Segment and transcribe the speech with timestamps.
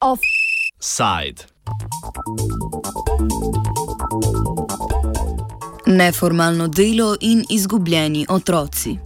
[0.00, 1.46] Offside.
[5.86, 8.98] Neformalno delo in izgubljeni otroci.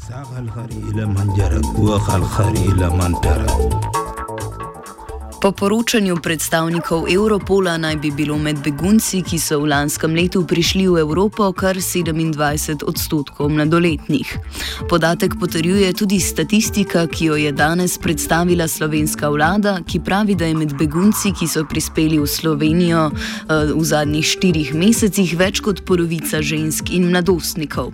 [5.42, 10.84] Po poročanju predstavnikov Europola naj bi bilo med begunci, ki so v lanskem letu prišli
[10.86, 14.38] v Evropo, kar 27 odstotkov mladoletnih.
[14.86, 20.54] Podatek potrjuje tudi statistika, ki jo je danes predstavila slovenska vlada, ki pravi, da je
[20.54, 26.38] med begunci, ki so prispeli v Slovenijo eh, v zadnjih štirih mesecih, več kot polovica
[26.38, 27.90] žensk in mladostnikov.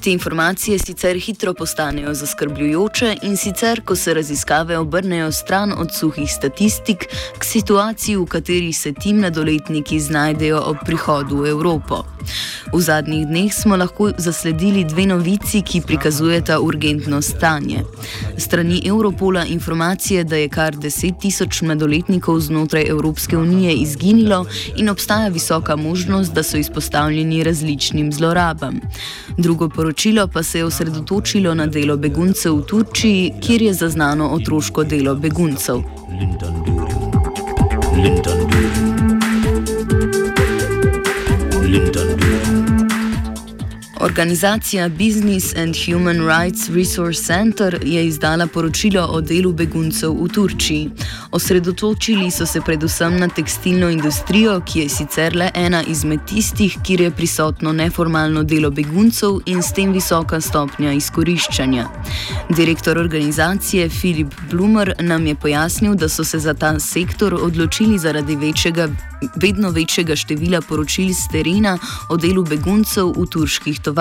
[0.00, 6.30] Te informacije sicer hitro postanejo zaskrbljujoče in sicer, ko se raziskave obrnejo stran od suhih
[6.32, 7.08] statistik, statistik
[7.38, 12.04] k situaciji, v kateri se ti mladoletniki znajdejo ob prihodu v Evropo.
[12.72, 17.84] V zadnjih dneh smo lahko zasledili dve novici, ki prikazujeta urgentno stanje.
[18.38, 24.46] Strani Europola informacije, da je kar 10 tisoč mladoletnikov znotraj Evropske unije izginilo
[24.76, 28.80] in obstaja visoka možnost, da so izpostavljeni različnim zlorabam.
[29.38, 34.84] Drugo poročilo pa se je osredotočilo na delo beguncev v Turčiji, kjer je zaznano otroško
[34.84, 35.82] delo beguncev.
[36.08, 36.86] Lyndon doo,
[37.96, 38.70] Lyndon doo,
[41.62, 42.15] Lyndon
[44.06, 50.90] Organizacija Business and Human Rights Resource Center je izdala poročilo o delu beguncev v Turčiji.
[51.30, 57.00] Osredotočili so se predvsem na tekstilno industrijo, ki je sicer le ena izmed tistih, kjer
[57.00, 61.88] je prisotno neformalno delo beguncev in s tem visoka stopnja izkoriščanja.
[62.56, 68.36] Direktor organizacije Filip Blumer nam je pojasnil, da so se za ta sektor odločili zaradi
[68.36, 68.88] večjega,
[69.36, 73.95] vedno večjega števila poročil z terena o delu beguncev v turških tovarnah.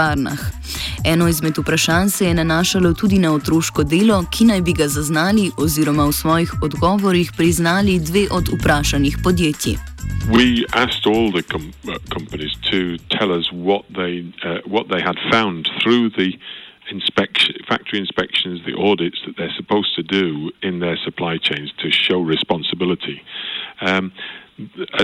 [1.05, 5.51] Eno izmed vprašanj se je nanašalo tudi na otroško delo, ki naj bi ga zaznali
[5.57, 9.75] oziroma v svojih odgovorih priznali dve od vprašanih podjetij.
[10.31, 14.13] We asked all the com uh, companies to tell us what they
[14.44, 16.29] uh, what they had found through the
[16.91, 21.91] inspection, factory inspections, the audits that they're supposed to do in their supply chains to
[21.91, 23.22] show responsibility.
[23.81, 24.12] Um,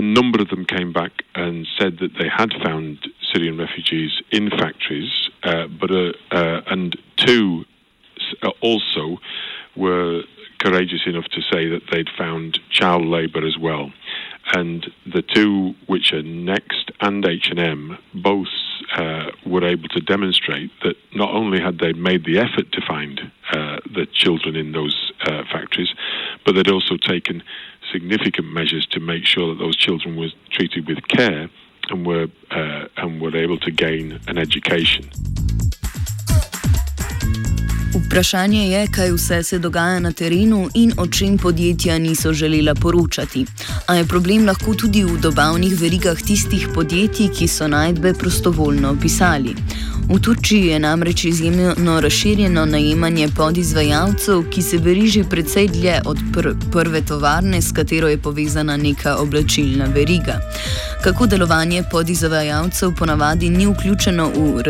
[0.00, 2.98] number of them came back and said that they had found
[3.32, 7.64] Syrian refugees in factories, uh, but uh, uh, and two
[8.42, 9.18] uh, also
[9.76, 10.22] were
[10.58, 13.90] courageous enough to say that they'd found child labour as well.
[14.54, 18.48] And the two, which are Next and H&M, both
[18.96, 23.32] uh, were able to demonstrate that not only had they made the effort to find
[23.52, 25.12] uh, the children in those
[25.50, 25.94] factories,
[26.44, 27.42] but they'd also taken
[27.92, 31.48] significant measures to make sure that those children were treated with care
[31.92, 35.04] and were uh, and were able to gain an education.
[37.94, 43.44] Vprašanje je, kaj vse se dogaja na terenu in o čem podjetja niso želela poročati.
[43.86, 49.54] A je problem lahko tudi v dobavnih verigah tistih podjetij, ki so najdbe prostovoljno opisali.
[50.08, 56.48] V Turčiji je namreč izjemno razširjeno najemanje podizvajalcev, ki se veriži precej dlje od pr
[56.72, 60.40] prve tovarne, s katero je povezana neka oblačilna veriga.
[61.04, 64.62] Kako delovanje podizvajalcev ponavadi ni vključeno v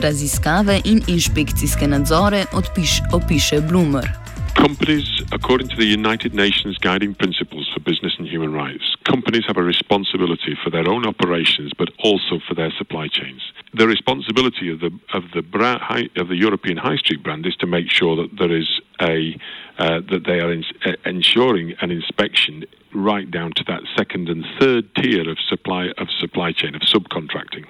[0.00, 4.10] raziskave in inšpekcijske nadzore, odpiš, opiše Bloomer.
[4.56, 9.56] Companies, according to the United Nations Guiding Principles for Business and Human Rights, companies have
[9.56, 13.40] a responsibility for their own operations, but also for their supply chains.
[13.74, 17.56] The responsibility of the of the brand, high, of the European High Street brand is
[17.56, 19.36] to make sure that there is a
[19.78, 24.44] uh, that they are in, uh, ensuring an inspection right down to that second and
[24.58, 27.64] third tier of supply of supply chain of subcontracting.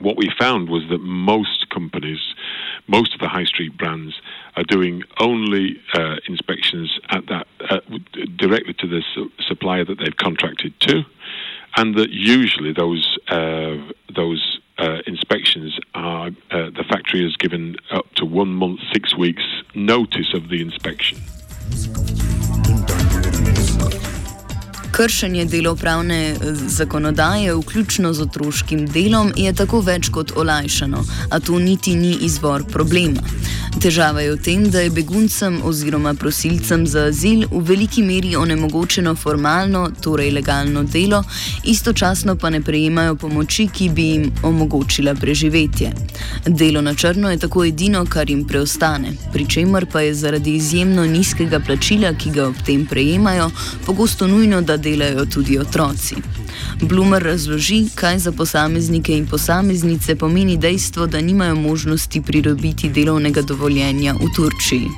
[0.00, 2.20] What we found was that most companies
[2.86, 4.20] most of the high street brands
[4.56, 7.80] are doing only uh, inspections at that uh,
[8.36, 11.02] directly to the su- supplier that they've contracted to,
[11.76, 13.76] and that usually those uh,
[14.14, 19.42] those uh, inspections are uh, the factory has given up to one month, six weeks
[19.74, 21.18] notice of the inspection.
[24.96, 31.58] Kršenje delovpravne eh, zakonodaje, vključno z otroškim delom, je tako več kot olajšano, a to
[31.58, 33.20] niti ni izvor problema.
[33.76, 39.12] Težava je v tem, da je beguncem oziroma prosilcem za azil v veliki meri onemogočeno
[39.14, 41.22] formalno, torej legalno delo,
[41.64, 45.92] istočasno pa ne prejemajo pomoči, ki bi jim omogočila preživetje.
[46.46, 51.04] Delo na črno je tako edino, kar jim preostane, pri čemer pa je zaradi izjemno
[51.04, 53.50] nizkega plačila, ki ga ob tem prejemajo,
[53.86, 56.45] pogosto nujno, da delajo tudi otroci.
[56.80, 64.14] Blumer razloži, kaj za posameznike in posameznice pomeni dejstvo, da nimajo možnosti pridobiti delovnega dovoljenja
[64.14, 64.88] v Turčiji.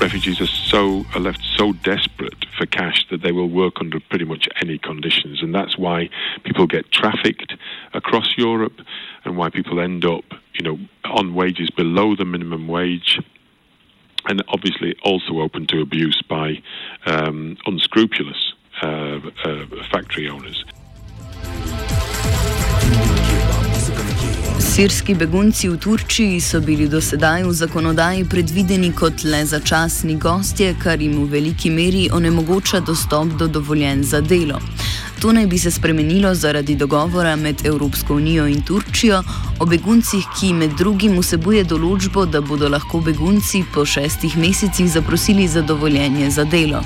[0.00, 4.24] refugees are so are left so desperate for cash that they will work under pretty
[4.24, 6.08] much any conditions, and that's why
[6.44, 7.54] people get trafficked
[7.94, 8.80] across Europe,
[9.24, 10.24] and why people end up,
[10.54, 13.20] you know, on wages below the minimum wage,
[14.26, 16.60] and obviously also open to abuse by
[17.06, 20.64] um, unscrupulous uh, uh, factory owners.
[24.76, 30.74] Sirski begunci v Turčiji so bili do sedaj v zakonodaji predvideni kot le začasni gostje,
[30.76, 34.60] kar jim v veliki meri onemogoča dostop do dovoljen za delo.
[35.20, 39.22] To naj bi se spremenilo zaradi dogovora med Evropsko unijo in Turčijo
[39.58, 45.48] o beguncih, ki med drugim vsebuje določbo, da bodo lahko begunci po šestih mesecih zaprosili
[45.48, 46.84] za dovoljenje za delo.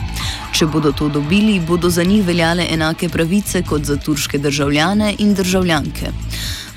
[0.54, 5.34] Če bodo to dobili, bodo za njih veljale enake pravice kot za turške državljane in
[5.34, 6.14] državljanke.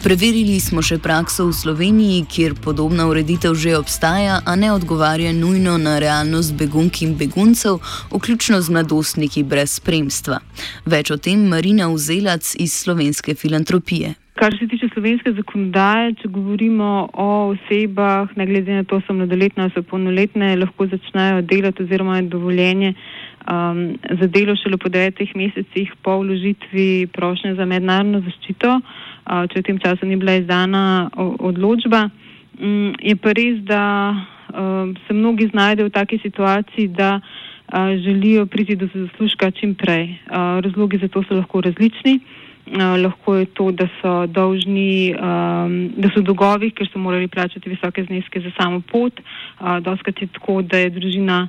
[0.04, 5.78] Preverili smo še prakso v Sloveniji, kjer podobna ureditev že obstaja, a ne odgovarja nujno
[5.80, 7.80] na realnost begunk in beguncev,
[8.12, 10.42] vključno z mladostniki brez spremstva.
[10.84, 14.12] Več o tem Marina Uzelac iz slovenske filantropije.
[14.36, 19.70] Kar se tiče slovenske zakonodaje, če govorimo o osebah, ne glede na to, so mladoletne
[19.70, 25.32] ali so polnoletne, lahko začnejo delati oziroma je dovoljenje um, za delo šele po devetih
[25.40, 28.76] mesecih po vložitvi prošnje za mednarodno zaščito.
[28.84, 32.10] Uh, če v tem času ni bila izdana odločba.
[32.60, 33.84] Mm, je pa res, da
[35.08, 37.20] se mnogi znajdejo v taki situaciji, da
[37.74, 40.20] želijo priti do zaslužka čim prej.
[40.62, 42.20] Razlogi za to so lahko različni.
[42.72, 45.12] Lahko je to, da so dolžni,
[45.98, 49.20] da so v dolgovih, ker so morali plačati visoke zneske za samo pot.
[49.82, 51.48] Doskrat je tako, da je družina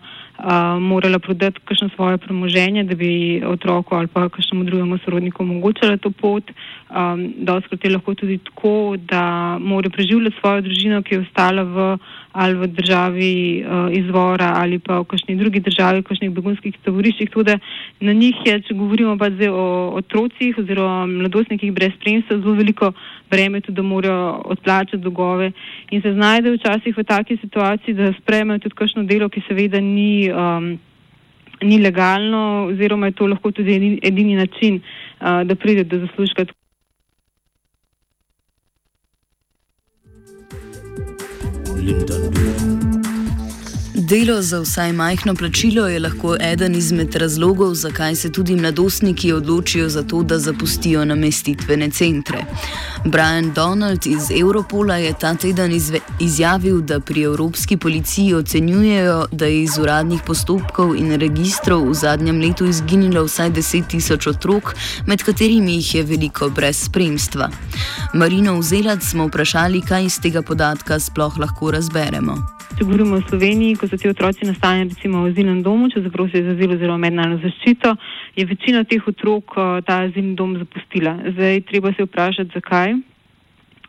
[0.81, 6.11] morala prodati kakšno svoje premoženje, da bi otroku ali pa kakšnemu drugemu sorodniku omogočala to
[6.11, 6.51] pot.
[6.91, 11.99] Um, Doskrat je lahko tudi tako, da mora preživljati svojo družino, ki je ostala v
[12.35, 17.31] ali v državi uh, izvora ali pa v kakšni drugi državi, v kakšnih begunskih taboriščih.
[17.31, 17.55] Tudi
[18.03, 19.67] na njih je, če govorimo pa zdaj o
[20.01, 22.91] otrocih oziroma mladostnikih brez spremstva, zelo veliko
[23.31, 24.25] breme tudi, da morajo
[24.57, 25.53] odplačati dolgove
[25.91, 30.31] in se znajdejo včasih v taki situaciji, da sprejmejo tudi kakšno delo, ki seveda ni.
[30.31, 30.75] Um,
[31.63, 36.45] Ni legalno, oziroma je to lahko tudi edini, način, uh, da pride do zaslužka.
[41.85, 42.84] lindern dürfen.
[44.05, 49.89] Delo za vsaj majhno plačilo je lahko eden izmed razlogov, zakaj se tudi mladostniki odločijo
[49.89, 52.45] za to, da zapustijo namestitvene centre.
[53.05, 55.73] Brian Donald iz Europola je ta teden
[56.21, 62.41] izjavil, da pri Evropski policiji ocenjujejo, da je iz uradnih postopkov in registrov v zadnjem
[62.41, 64.75] letu izginilo vsaj 10 tisoč otrok,
[65.07, 67.49] med katerimi jih je veliko brez spremstva.
[68.15, 72.64] Marino Vzelac smo vprašali, kaj iz tega podatka sploh lahko razberemo.
[72.75, 76.43] Če govorimo o Sloveniji, ko so ti otroci nastanjeni recimo v azilnem domu, če zaprosijo
[76.43, 77.93] za azil oziroma mednarodno zaščito,
[78.35, 81.13] je večina teh otrok eh, ta azilni dom zapustila.
[81.37, 82.97] Zdaj treba se vprašati, zakaj.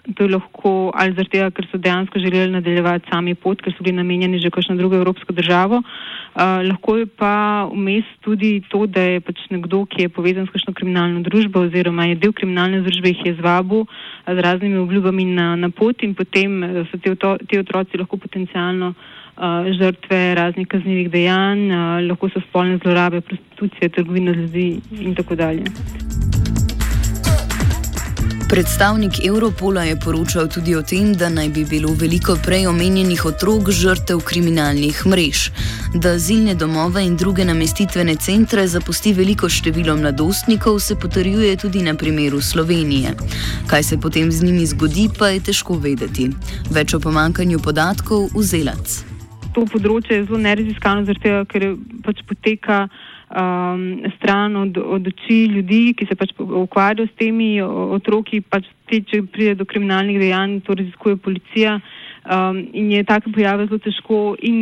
[0.06, 3.82] To je lahko ali zaradi tega, ker so dejansko želeli nadaljevati sami pot, ker so
[3.82, 5.82] bili namenjeni že kakšno drugo evropsko državo.
[6.36, 10.52] Uh, lahko je pa vmes tudi to, da je pač nekdo, ki je povezan s
[10.52, 13.86] kakšno kriminalno družbo oziroma je del kriminalne družbe, jih je zvabil
[14.28, 16.60] z raznimi obljubami na, na pot in potem
[16.92, 17.16] so te,
[17.48, 23.96] te otroci lahko potencialno uh, žrtve raznih kaznjivih dejanj, uh, lahko so spolne zlorabe, prostitucije,
[23.96, 25.72] trgovina z ljudmi in tako dalje.
[28.50, 33.72] Predstavnik Europola je poročal tudi o tem, da naj bi bilo veliko prej omenjenih otrok
[33.74, 35.50] žrtev kriminalnih mrež,
[35.94, 41.96] da azilne domove in druge namestitvene centre zapusti veliko število mladostnikov, se potrjuje tudi na
[41.96, 43.16] primeru Slovenije.
[43.68, 46.30] Kaj se potem z njimi zgodi, pa je težko vedeti.
[46.70, 49.02] Več o pomankanju podatkov v Zelac.
[49.58, 51.02] To področje je zelo neraziskano,
[51.50, 51.72] ker
[52.06, 52.86] pač poteka
[53.30, 59.02] um, stran od, od oči ljudi, ki se pač ukvarjajo s temi otroki, pač te,
[59.02, 61.80] če pride do kriminalnih dejanj, to raziskuje policija.
[62.26, 64.58] Um, in je take pojave zelo težko in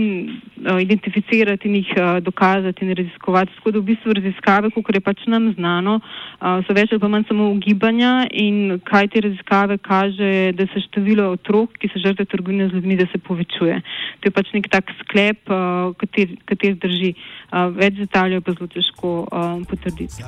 [0.68, 3.56] uh, identificirati in jih uh, dokazati in raziskovati.
[3.56, 7.08] Tako da v bistvu raziskave, kot je pač nam znano, uh, so več ali pa
[7.08, 12.26] manj samo ugibanja in kaj te raziskave kaže, da se število otrok, ki se žrtve
[12.26, 13.80] trgovine z ljudmi, da se povečuje.
[14.20, 17.14] To je pač nek tak sklep, uh, kater, kater drži.
[17.54, 20.20] Uh, več detaljev pa zelo težko uh, potrditi.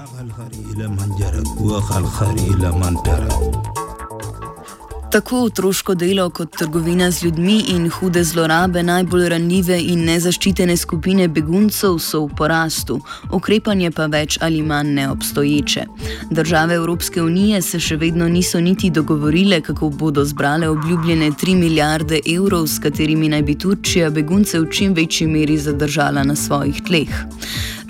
[5.15, 11.27] Tako otroško delo kot trgovina z ljudmi in hude zlorabe najbolj ranljive in nezaščitene skupine
[11.27, 12.98] beguncev so v porastu,
[13.31, 15.86] ukrepanje pa več ali manj neobstoječe.
[16.31, 22.19] Države Evropske unije se še vedno niso niti dogovorile, kako bodo zbrale obljubljene 3 milijarde
[22.36, 27.24] evrov, s katerimi naj bi Turčija begunce v čim večji meri zadržala na svojih tleh.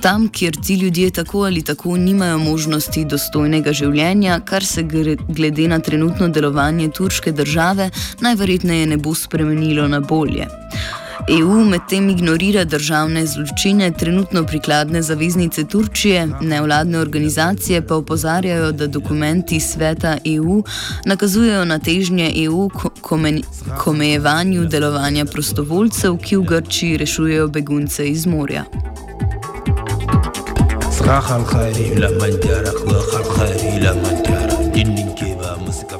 [0.06, 4.84] Tam, kjer ti ljudje tako ali tako nimajo možnosti dostojnega življenja, kar se
[5.28, 7.90] glede na trenutno delovanje turške države
[8.22, 10.46] najverjetneje ne bo spremenilo na bolje.
[11.40, 19.60] EU medtem ignorira državne zločine, trenutno prikladne zaveznice Turčije, nevladne organizacije pa opozarjajo, da dokumenti
[19.60, 20.64] sveta EU
[21.06, 22.70] nakazujejo na težnje EU
[23.82, 28.66] k omejevanju delovanja prostovoljcev, ki v Grčiji rešujejo begunce iz morja.
[31.06, 35.98] مسكا خلقاري لمن جارك وخلقاري لمن جارك جنن كيبا مسكا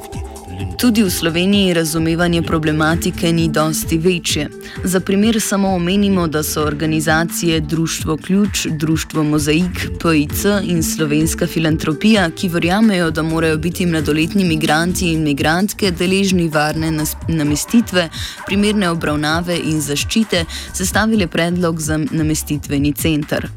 [0.86, 4.48] Tudi v Sloveniji razumevanje problematike ni dosti večje.
[4.84, 12.30] Za primer samo omenimo, da so organizacije Društvo Ključ, Društvo Mozaik, PIC in Slovenska filantropija,
[12.30, 16.92] ki verjamejo, da morajo biti mladoletni migranti in migrantke deležni varne
[17.28, 18.08] namestitve,
[18.46, 23.48] primerne obravnave in zaščite, sestavile predlog za namestitveni center.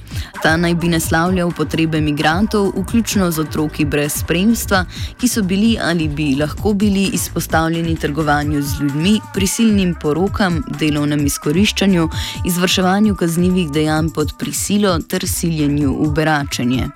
[0.43, 4.85] Ta naj bi naslavljal potrebe migrantov, vključno z otroki brez spremstva,
[5.17, 12.09] ki so bili ali bi lahko bili izpostavljeni trgovanju z ljudmi, prisilnim porokam, delovnem izkoriščanju,
[12.45, 16.87] izvrševanju kaznjivih dejanj pod prisilo ter siljenju v beračenje.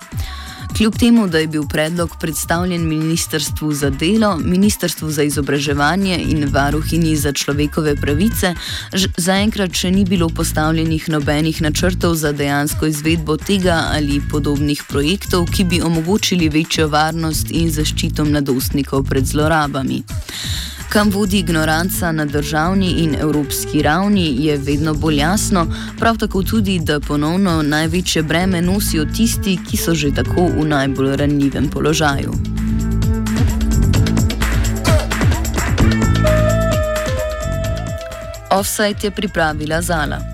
[0.78, 7.16] Kljub temu, da je bil predlog predstavljen Ministrstvu za delo, Ministrstvu za izobraževanje in Varuhinji
[7.16, 8.56] za človekove pravice,
[9.18, 15.64] zaenkrat še ni bilo postavljenih nobenih načrtov za dejansko izvedbo tega ali podobnih projektov, ki
[15.64, 20.02] bi omogočili večjo varnost in zaščito mladostnikov pred zlorabami.
[20.94, 25.68] Kam vodi ignoranca na državni in evropski ravni, je vedno bolj jasno,
[26.00, 31.16] prav tako tudi, da ponovno največje breme nosijo tisti, ki so že tako v najbolj
[31.16, 32.34] ranljivem položaju.
[38.50, 40.33] Offside je pripravila Zala.